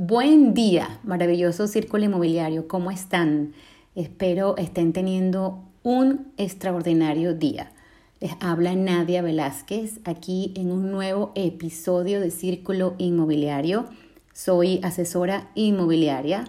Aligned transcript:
Buen 0.00 0.54
día, 0.54 1.00
maravilloso 1.02 1.66
círculo 1.66 2.04
inmobiliario. 2.04 2.68
¿Cómo 2.68 2.92
están? 2.92 3.52
Espero 3.96 4.56
estén 4.56 4.92
teniendo 4.92 5.64
un 5.82 6.30
extraordinario 6.36 7.34
día. 7.34 7.72
Les 8.20 8.30
habla 8.38 8.76
Nadia 8.76 9.22
Velázquez 9.22 9.98
aquí 10.04 10.52
en 10.54 10.70
un 10.70 10.92
nuevo 10.92 11.32
episodio 11.34 12.20
de 12.20 12.30
Círculo 12.30 12.94
Inmobiliario. 12.98 13.86
Soy 14.32 14.78
asesora 14.84 15.50
inmobiliaria 15.56 16.44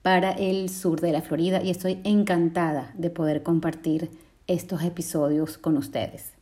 para 0.00 0.30
el 0.30 0.70
sur 0.70 1.02
de 1.02 1.12
la 1.12 1.20
Florida 1.20 1.62
y 1.62 1.68
estoy 1.68 2.00
encantada 2.04 2.90
de 2.96 3.10
poder 3.10 3.42
compartir 3.42 4.12
estos 4.46 4.82
episodios 4.82 5.58
con 5.58 5.76
ustedes. 5.76 6.32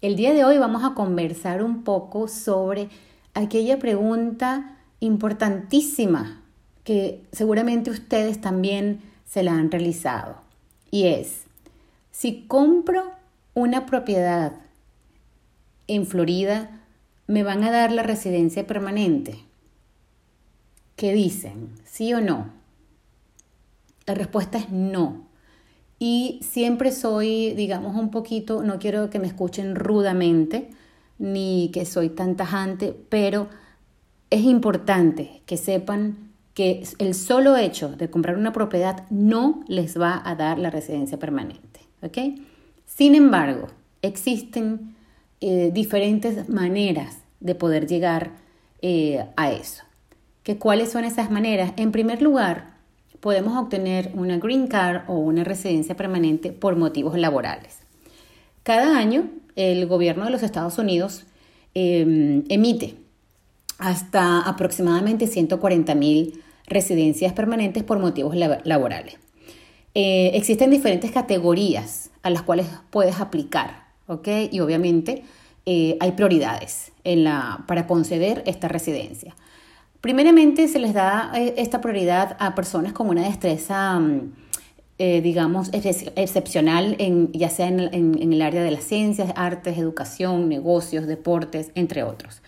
El 0.00 0.16
día 0.16 0.34
de 0.34 0.44
hoy 0.44 0.58
vamos 0.58 0.82
a 0.82 0.94
conversar 0.94 1.62
un 1.62 1.84
poco 1.84 2.26
sobre 2.26 2.88
aquella 3.32 3.78
pregunta 3.78 4.74
importantísima 5.00 6.42
que 6.84 7.22
seguramente 7.32 7.90
ustedes 7.90 8.40
también 8.40 9.00
se 9.26 9.42
la 9.42 9.52
han 9.52 9.70
realizado. 9.70 10.36
Y 10.90 11.06
es, 11.06 11.42
si 12.10 12.46
compro 12.46 13.12
una 13.54 13.86
propiedad 13.86 14.52
en 15.86 16.06
Florida, 16.06 16.80
¿me 17.26 17.42
van 17.42 17.62
a 17.64 17.70
dar 17.70 17.92
la 17.92 18.02
residencia 18.02 18.66
permanente? 18.66 19.38
¿Qué 20.96 21.12
dicen? 21.12 21.70
¿Sí 21.84 22.12
o 22.14 22.20
no? 22.20 22.50
La 24.06 24.14
respuesta 24.14 24.58
es 24.58 24.70
no. 24.70 25.28
Y 25.98 26.40
siempre 26.42 26.92
soy, 26.92 27.52
digamos, 27.54 27.96
un 27.96 28.10
poquito, 28.10 28.62
no 28.62 28.78
quiero 28.78 29.10
que 29.10 29.18
me 29.18 29.26
escuchen 29.26 29.74
rudamente, 29.74 30.70
ni 31.18 31.70
que 31.72 31.84
soy 31.84 32.08
tan 32.08 32.36
tajante, 32.36 32.96
pero 33.08 33.48
es 34.30 34.42
importante 34.42 35.42
que 35.46 35.56
sepan 35.56 36.28
que 36.54 36.82
el 36.98 37.14
solo 37.14 37.56
hecho 37.56 37.90
de 37.90 38.10
comprar 38.10 38.36
una 38.36 38.52
propiedad 38.52 39.04
no 39.10 39.62
les 39.68 39.98
va 39.98 40.20
a 40.24 40.34
dar 40.34 40.58
la 40.58 40.70
residencia 40.70 41.18
permanente. 41.18 41.80
Sin 42.84 43.14
embargo, 43.14 43.68
existen 44.02 44.96
eh, 45.40 45.70
diferentes 45.72 46.48
maneras 46.48 47.18
de 47.40 47.54
poder 47.54 47.86
llegar 47.86 48.32
eh, 48.82 49.24
a 49.36 49.52
eso. 49.52 49.84
¿Que 50.42 50.58
¿Cuáles 50.58 50.90
son 50.90 51.04
esas 51.04 51.30
maneras? 51.30 51.72
En 51.76 51.92
primer 51.92 52.22
lugar, 52.22 52.74
podemos 53.20 53.56
obtener 53.56 54.10
una 54.14 54.38
green 54.38 54.66
card 54.66 55.02
o 55.08 55.14
una 55.18 55.44
residencia 55.44 55.96
permanente 55.96 56.52
por 56.52 56.76
motivos 56.76 57.16
laborales. 57.16 57.78
Cada 58.62 58.98
año, 58.98 59.30
el 59.56 59.86
gobierno 59.86 60.24
de 60.24 60.30
los 60.30 60.42
Estados 60.42 60.78
Unidos 60.78 61.24
em, 61.74 62.44
emite 62.48 62.96
hasta 63.78 64.40
aproximadamente 64.40 65.26
140 65.26 65.94
mil 65.94 66.42
residencias 66.66 67.32
permanentes 67.32 67.84
por 67.84 67.98
motivos 67.98 68.36
laborales. 68.36 69.16
Eh, 69.94 70.32
existen 70.34 70.70
diferentes 70.70 71.10
categorías 71.10 72.10
a 72.22 72.30
las 72.30 72.42
cuales 72.42 72.66
puedes 72.90 73.20
aplicar, 73.20 73.86
¿ok? 74.06 74.28
Y 74.50 74.60
obviamente 74.60 75.24
eh, 75.64 75.96
hay 76.00 76.12
prioridades 76.12 76.92
para 77.66 77.86
conceder 77.86 78.42
esta 78.46 78.68
residencia. 78.68 79.34
Primeramente 80.02 80.68
se 80.68 80.78
les 80.78 80.92
da 80.92 81.32
eh, 81.34 81.54
esta 81.56 81.80
prioridad 81.80 82.36
a 82.38 82.54
personas 82.54 82.92
con 82.92 83.08
una 83.08 83.22
destreza, 83.22 83.98
mm, 83.98 84.32
digamos, 84.98 85.70
excepcional, 85.72 86.96
en, 86.98 87.30
ya 87.32 87.48
sea 87.50 87.68
en 87.68 88.32
el 88.32 88.42
área 88.42 88.64
de 88.64 88.72
las 88.72 88.82
ciencias, 88.82 89.32
artes, 89.36 89.78
educación, 89.78 90.48
negocios, 90.48 91.06
deportes, 91.06 91.70
entre 91.76 92.02
otros 92.02 92.42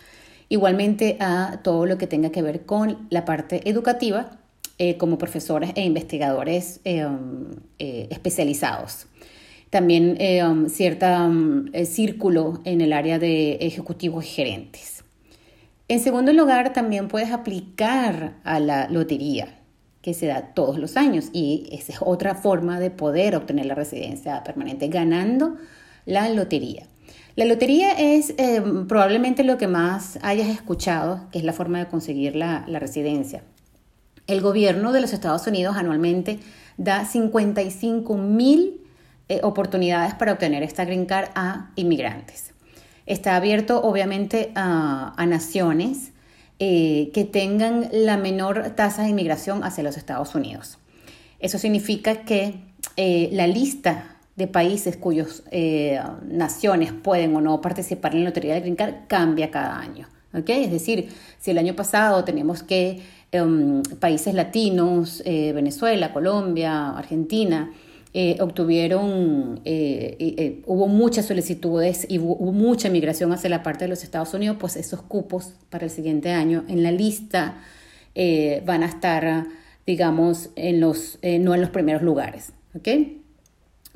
igualmente 0.50 1.16
a 1.20 1.60
todo 1.62 1.86
lo 1.86 1.96
que 1.96 2.06
tenga 2.06 2.30
que 2.30 2.42
ver 2.42 2.66
con 2.66 3.06
la 3.08 3.24
parte 3.24 3.66
educativa 3.70 4.32
eh, 4.76 4.98
como 4.98 5.16
profesores 5.16 5.70
e 5.76 5.82
investigadores 5.82 6.80
eh, 6.84 7.06
um, 7.06 7.46
eh, 7.78 8.08
especializados. 8.10 9.06
También 9.70 10.18
um, 10.44 10.68
cierto 10.68 11.06
um, 11.06 11.70
círculo 11.84 12.60
en 12.64 12.80
el 12.80 12.92
área 12.92 13.18
de 13.20 13.52
ejecutivos 13.60 14.24
y 14.24 14.28
gerentes. 14.28 15.04
En 15.86 16.00
segundo 16.00 16.32
lugar, 16.32 16.72
también 16.72 17.08
puedes 17.08 17.30
aplicar 17.30 18.34
a 18.42 18.58
la 18.58 18.88
lotería 18.88 19.60
que 20.02 20.14
se 20.14 20.26
da 20.26 20.54
todos 20.54 20.78
los 20.78 20.96
años 20.96 21.30
y 21.32 21.68
esa 21.72 21.92
es 21.92 21.98
otra 22.00 22.34
forma 22.34 22.80
de 22.80 22.90
poder 22.90 23.36
obtener 23.36 23.66
la 23.66 23.74
residencia 23.74 24.42
permanente 24.42 24.88
ganando 24.88 25.56
la 26.06 26.28
lotería. 26.28 26.86
La 27.36 27.44
lotería 27.44 27.92
es 27.92 28.34
eh, 28.38 28.62
probablemente 28.88 29.44
lo 29.44 29.56
que 29.56 29.66
más 29.66 30.18
hayas 30.22 30.48
escuchado, 30.48 31.28
que 31.30 31.38
es 31.38 31.44
la 31.44 31.52
forma 31.52 31.78
de 31.78 31.86
conseguir 31.86 32.34
la, 32.36 32.66
residencia. 32.66 33.42
El 34.26 34.40
gobierno 34.40 34.92
de 34.92 35.00
los 35.00 35.12
Estados 35.12 35.46
Unidos 35.46 35.76
anualmente 35.76 36.40
da 36.76 37.04
55 37.04 38.16
mil 38.16 38.82
eh, 39.28 39.40
oportunidades 39.42 40.14
para 40.14 40.32
obtener 40.32 40.62
esta 40.62 40.84
green 40.84 41.06
card 41.06 41.30
a 41.34 41.70
inmigrantes. 41.76 42.52
Está 43.06 43.36
abierto 43.36 43.80
obviamente 43.82 44.52
a, 44.54 45.14
naciones 45.26 46.12
eh, 46.58 47.10
que 47.14 47.24
tengan 47.24 47.88
la 47.92 48.16
menor 48.16 48.70
tasa 48.76 49.02
de 49.02 49.08
inmigración 49.08 49.64
hacia 49.64 49.82
los 49.82 49.96
Estados 49.96 50.34
Unidos. 50.34 50.78
Eso 51.38 51.58
significa 51.58 52.24
que 52.24 52.60
la 52.96 53.46
lista 53.46 54.19
de 54.40 54.48
países 54.48 54.96
cuyas 54.96 55.42
eh, 55.50 56.00
naciones 56.26 56.92
pueden 56.92 57.36
o 57.36 57.42
no 57.42 57.60
participar 57.60 58.14
en 58.14 58.24
la 58.24 58.30
Lotería 58.30 58.54
del 58.54 58.62
Green 58.62 58.96
cambia 59.06 59.50
cada 59.50 59.78
año. 59.78 60.08
¿okay? 60.32 60.64
Es 60.64 60.70
decir, 60.70 61.10
si 61.38 61.50
el 61.50 61.58
año 61.58 61.76
pasado 61.76 62.24
tenemos 62.24 62.62
que 62.62 63.00
em, 63.32 63.82
países 64.00 64.32
latinos, 64.32 65.22
eh, 65.26 65.52
Venezuela, 65.52 66.12
Colombia, 66.14 66.96
Argentina, 66.96 67.70
eh, 68.14 68.38
obtuvieron, 68.40 69.60
hubo 70.66 70.88
muchas 70.88 71.26
solicitudes 71.26 72.06
y 72.08 72.18
hubo, 72.18 72.50
mucha 72.50 72.88
migración 72.88 73.32
hacia 73.32 73.50
la 73.50 73.62
parte 73.62 73.84
de 73.84 73.88
los 73.88 74.02
Estados 74.02 74.32
Unidos, 74.32 74.56
pues 74.58 74.74
esos 74.76 75.02
cupos 75.02 75.52
para 75.68 75.84
el 75.84 75.90
siguiente 75.90 76.30
año 76.30 76.64
en 76.66 76.82
la 76.82 76.90
lista 76.90 77.58
van 78.64 78.82
a 78.82 78.86
estar, 78.86 79.46
digamos, 79.86 80.48
en 80.56 80.80
los, 80.80 81.18
no 81.22 81.54
en 81.54 81.60
los 81.60 81.70
primeros 81.70 82.02
lugares. 82.02 82.52
¿okay? 82.74 83.19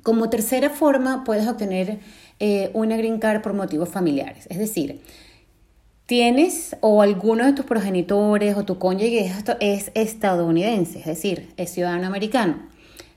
Como 0.05 0.29
tercera 0.29 0.69
forma, 0.69 1.25
puedes 1.25 1.49
obtener 1.49 1.99
eh, 2.39 2.71
una 2.75 2.99
green 2.99 3.19
card 3.19 3.41
por 3.41 3.55
motivos 3.55 3.89
familiares. 3.89 4.47
Es 4.51 4.59
decir, 4.59 5.01
tienes 6.05 6.77
o 6.83 7.01
alguno 7.01 7.47
de 7.47 7.55
tus 7.55 7.65
progenitores 7.65 8.55
o 8.55 8.67
tu 8.67 8.79
cónyuge 8.79 9.33
es, 9.61 9.91
estadounidense, 9.95 10.99
es 10.99 11.07
decir, 11.07 11.49
es 11.57 11.71
ciudadano 11.71 12.07
americano. 12.07 12.69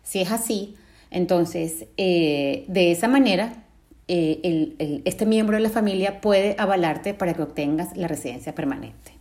Si 0.02 0.22
es 0.22 0.32
así, 0.32 0.76
entonces 1.12 1.88
eh, 1.98 2.64
de 2.70 2.92
esa 2.94 3.10
manera 3.10 3.66
eh, 4.08 5.02
este 5.04 5.26
miembro 5.26 5.58
de 5.58 5.64
la 5.64 5.70
familia 5.70 6.22
puede 6.22 6.56
avalarte 6.58 7.14
para 7.14 7.34
que 7.34 7.42
obtengas 7.42 7.98
la 7.98 8.08
residencia 8.08 8.56
permanente. 8.56 9.12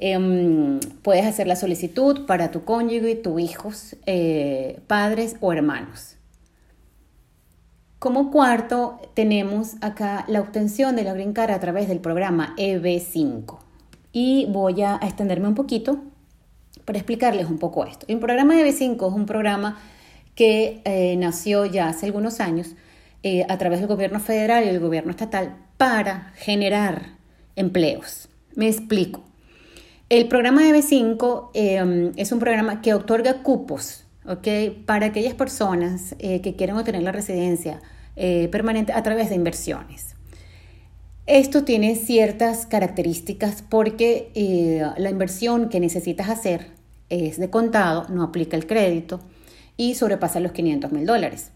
Em, 0.00 0.78
puedes 1.02 1.26
hacer 1.26 1.48
la 1.48 1.56
solicitud 1.56 2.26
para 2.26 2.52
tu 2.52 2.62
cónyuge, 2.64 3.16
tus 3.16 3.40
hijos, 3.40 3.96
padres 4.86 5.34
o 5.40 5.52
hermanos. 5.52 6.17
Como 7.98 8.30
cuarto, 8.30 9.00
tenemos 9.14 9.74
acá 9.80 10.24
la 10.28 10.40
obtención 10.40 10.94
de 10.94 11.02
la 11.02 11.14
Green 11.14 11.34
a 11.36 11.58
través 11.58 11.88
del 11.88 11.98
programa 11.98 12.54
EB5. 12.56 13.58
Y 14.12 14.46
voy 14.50 14.82
a 14.82 15.00
extenderme 15.02 15.48
un 15.48 15.56
poquito 15.56 15.98
para 16.84 17.00
explicarles 17.00 17.46
un 17.46 17.58
poco 17.58 17.84
esto. 17.84 18.06
El 18.08 18.20
programa 18.20 18.54
EB5 18.54 19.08
es 19.08 19.14
un 19.14 19.26
programa 19.26 19.80
que 20.36 20.80
eh, 20.84 21.16
nació 21.16 21.66
ya 21.66 21.88
hace 21.88 22.06
algunos 22.06 22.38
años 22.38 22.76
eh, 23.24 23.44
a 23.48 23.58
través 23.58 23.80
del 23.80 23.88
gobierno 23.88 24.20
federal 24.20 24.64
y 24.64 24.68
el 24.68 24.78
gobierno 24.78 25.10
estatal 25.10 25.56
para 25.76 26.32
generar 26.36 27.16
empleos. 27.56 28.28
Me 28.54 28.68
explico. 28.68 29.24
El 30.08 30.28
programa 30.28 30.62
EB5 30.62 31.50
eh, 31.52 32.12
es 32.14 32.30
un 32.30 32.38
programa 32.38 32.80
que 32.80 32.94
otorga 32.94 33.42
cupos 33.42 34.04
para 34.84 35.06
aquellas 35.06 35.34
personas 35.34 36.14
eh, 36.18 36.40
que 36.42 36.54
quieren 36.54 36.76
obtener 36.76 37.02
la 37.02 37.12
residencia 37.12 37.80
eh, 38.16 38.48
permanente 38.52 38.92
a 38.92 39.02
través 39.02 39.30
de 39.30 39.36
inversiones. 39.36 40.14
Esto 41.26 41.64
tiene 41.64 41.94
ciertas 41.94 42.66
características 42.66 43.62
porque 43.62 44.30
eh, 44.34 44.82
la 44.96 45.10
inversión 45.10 45.68
que 45.68 45.80
necesitas 45.80 46.28
hacer 46.28 46.68
es 47.10 47.38
de 47.38 47.50
contado, 47.50 48.06
no 48.08 48.22
aplica 48.22 48.56
el 48.56 48.66
crédito 48.66 49.20
y 49.76 49.94
sobrepasa 49.94 50.40
los 50.40 50.52
500 50.52 50.92
mil 50.92 51.06
dólares. 51.06 51.50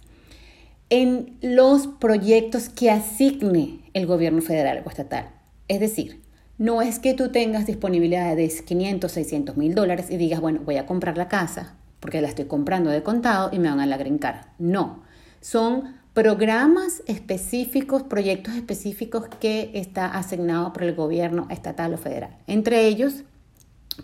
En 0.89 1.37
los 1.41 1.87
proyectos 1.87 2.69
que 2.69 2.91
asigne 2.91 3.81
el 3.95 4.07
gobierno 4.07 4.43
federal 4.43 4.83
o 4.85 4.91
estatal, 4.91 5.31
es 5.69 5.81
decir, 5.81 6.21
no 6.59 6.83
es 6.83 6.99
que 6.99 7.15
tú 7.15 7.31
tengas 7.31 7.67
disponibilidad 7.67 8.37
de 8.37 8.49
500, 8.49 9.11
600 9.11 9.57
mil 9.57 9.75
dólares 9.75 10.11
y 10.11 10.17
digas, 10.17 10.41
bueno, 10.41 10.61
voy 10.65 10.77
a 10.77 10.87
comprar 10.87 11.17
la 11.17 11.29
casa 11.29 11.77
porque 12.03 12.21
la 12.21 12.27
estoy 12.27 12.47
comprando 12.47 12.91
de 12.91 13.05
contado 13.05 13.51
y 13.53 13.61
me 13.61 13.71
van 13.71 13.79
a 13.79 13.87
la 13.87 13.97
green 13.97 14.19
No, 14.59 15.05
son 15.41 15.95
programas 16.15 17.01
específicos, 17.07 18.03
proyectos 18.03 18.57
específicos 18.57 19.29
que 19.41 19.71
está 19.75 20.07
asignado 20.07 20.73
por 20.73 20.83
el 20.83 20.97
gobierno 20.97 21.47
estatal 21.49 21.95
o 21.95 21.97
federal. 21.99 22.37
Entre 22.49 22.89
ellos 22.89 23.23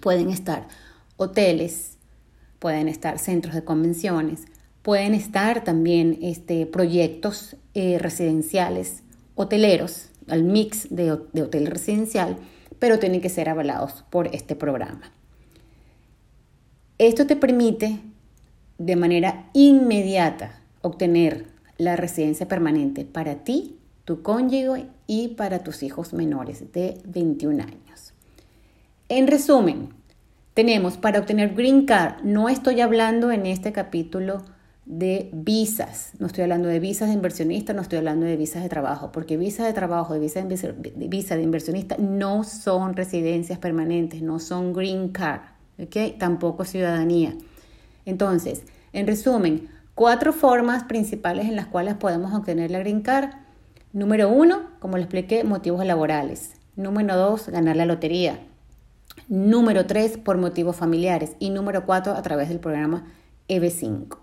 pueden 0.01 0.31
estar 0.31 0.69
hoteles, 1.17 1.99
pueden 2.61 2.87
estar 2.87 3.19
centros 3.19 3.57
de 3.57 3.65
convenciones, 3.65 4.45
pueden 4.83 5.13
estar 5.13 5.65
también 5.65 6.21
este, 6.23 6.67
proyectos 6.67 7.57
eh, 7.75 7.99
residenciales, 7.99 9.03
hoteleros, 9.35 10.11
al 10.29 10.45
mix 10.45 10.87
de 10.89 11.11
hotel 11.11 11.67
residencial, 11.67 12.37
pero 12.79 13.01
tienen 13.01 13.21
que 13.21 13.29
ser 13.29 13.49
avalados 13.49 14.05
por 14.09 14.29
este 14.29 14.55
programa. 14.55 15.18
Esto 16.99 17.27
te 17.27 17.37
permite 17.37 18.01
de 18.79 18.97
manera 18.97 19.51
inmediata 19.53 20.61
obtener 20.83 21.47
la 21.77 21.95
residencia 21.95 22.49
permanente 22.49 23.05
para 23.05 23.45
ti, 23.45 23.77
tu 24.05 24.23
cónyuge 24.23 24.87
y 25.07 25.29
para 25.29 25.61
tus 25.61 25.85
hijos 25.85 26.13
menores 26.13 26.73
de 26.73 27.01
21 27.05 27.63
años. 27.63 28.15
En 29.09 29.29
resumen, 29.29 29.91
tenemos 30.55 30.97
para 30.97 31.21
obtener 31.21 31.55
Green 31.55 31.87
Card, 31.87 32.25
no 32.25 32.49
estoy 32.49 32.81
hablando 32.81 33.31
en 33.31 33.47
este 33.47 33.71
capítulo 33.71 34.43
de 34.87 35.31
visas, 35.33 36.13
no 36.19 36.27
estoy 36.27 36.43
hablando 36.43 36.67
de 36.69 36.81
visas 36.81 37.09
de 37.09 37.15
inversionista, 37.15 37.75
no 37.75 37.83
estoy 37.83 37.99
hablando 37.99 38.27
de 38.27 38.37
visas 38.37 38.65
de 38.65 38.69
trabajo, 38.69 39.13
porque 39.13 39.37
visas 39.37 39.67
de 39.67 39.73
trabajo 39.73 40.17
y 40.17 40.19
visas 40.19 40.49
de, 40.49 40.75
visa 41.09 41.37
de 41.37 41.43
inversionista 41.43 41.97
no 41.99 42.43
son 42.43 42.97
residencias 42.97 43.61
permanentes, 43.61 44.21
no 44.21 44.41
son 44.41 44.73
Green 44.73 45.11
Card, 45.11 45.43
¿ok? 45.79 46.19
Tampoco 46.19 46.65
ciudadanía. 46.65 47.35
Entonces, 48.05 48.63
en 48.93 49.07
resumen, 49.07 49.69
cuatro 49.95 50.33
formas 50.33 50.85
principales 50.85 51.47
en 51.47 51.57
las 51.57 51.67
cuales 51.67 51.95
podemos 51.95 52.33
obtener 52.35 52.71
la 52.71 52.79
Green. 52.79 53.03
Número 53.93 54.29
uno, 54.29 54.71
como 54.81 54.97
le 54.97 55.05
expliqué, 55.05 55.45
motivos 55.45 55.85
laborales. 55.85 56.53
Número 56.77 57.17
dos, 57.17 57.49
ganar 57.49 57.77
la 57.77 57.87
lotería. 57.87 58.39
Número 59.29 59.87
tres, 59.87 60.17
por 60.17 60.39
motivos 60.39 60.77
familiares. 60.77 61.33
Y 61.39 61.51
número 61.51 61.85
cuatro, 61.85 62.13
a 62.13 62.23
través 62.23 62.49
del 62.49 62.61
programa 62.61 63.07
EB5. 63.49 64.19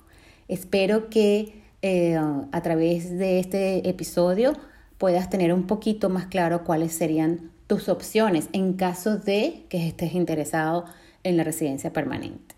Espero 0.47 1.09
que 1.09 1.61
eh, 1.81 2.15
a 2.15 2.61
través 2.61 3.09
de 3.17 3.39
este 3.39 3.89
episodio 3.89 4.53
puedas 4.97 5.29
tener 5.29 5.53
un 5.53 5.67
poquito 5.67 6.09
más 6.09 6.27
claro 6.27 6.63
cuáles 6.63 6.93
serían 6.93 7.51
tus 7.67 7.89
opciones 7.89 8.47
en 8.53 8.73
caso 8.73 9.17
de 9.17 9.65
que 9.69 9.87
estés 9.87 10.13
interesado 10.13 10.85
la 11.33 11.43
residencia 11.43 11.91
permanente. 11.91 12.55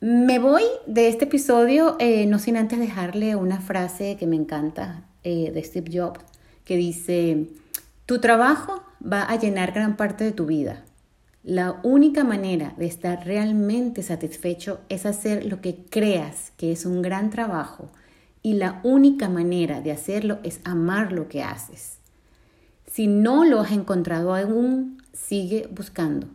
Me 0.00 0.38
voy 0.38 0.64
de 0.86 1.08
este 1.08 1.24
episodio 1.24 1.96
eh, 1.98 2.26
no 2.26 2.38
sin 2.38 2.56
antes 2.56 2.78
dejarle 2.78 3.36
una 3.36 3.60
frase 3.60 4.16
que 4.18 4.26
me 4.26 4.36
encanta 4.36 5.04
eh, 5.22 5.50
de 5.50 5.64
Steve 5.64 5.90
Jobs 5.90 6.20
que 6.64 6.76
dice, 6.76 7.48
tu 8.04 8.20
trabajo 8.20 8.82
va 9.00 9.22
a 9.22 9.38
llenar 9.38 9.72
gran 9.72 9.96
parte 9.96 10.24
de 10.24 10.32
tu 10.32 10.46
vida. 10.46 10.84
La 11.42 11.80
única 11.82 12.22
manera 12.22 12.74
de 12.76 12.86
estar 12.86 13.24
realmente 13.24 14.02
satisfecho 14.02 14.80
es 14.88 15.06
hacer 15.06 15.46
lo 15.46 15.60
que 15.60 15.76
creas 15.76 16.52
que 16.58 16.72
es 16.72 16.84
un 16.84 17.00
gran 17.00 17.30
trabajo 17.30 17.90
y 18.42 18.54
la 18.54 18.80
única 18.82 19.28
manera 19.28 19.80
de 19.80 19.92
hacerlo 19.92 20.38
es 20.42 20.60
amar 20.64 21.12
lo 21.12 21.28
que 21.28 21.42
haces. 21.42 21.98
Si 22.86 23.06
no 23.06 23.44
lo 23.44 23.60
has 23.60 23.72
encontrado 23.72 24.34
aún, 24.34 25.02
sigue 25.14 25.66
buscando 25.70 26.28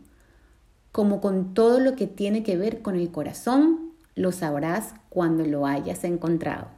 como 0.92 1.20
con 1.20 1.54
todo 1.54 1.80
lo 1.80 1.96
que 1.96 2.06
tiene 2.06 2.42
que 2.42 2.56
ver 2.56 2.82
con 2.82 2.96
el 2.96 3.10
corazón, 3.10 3.92
lo 4.14 4.32
sabrás 4.32 4.94
cuando 5.08 5.44
lo 5.44 5.66
hayas 5.66 6.04
encontrado. 6.04 6.68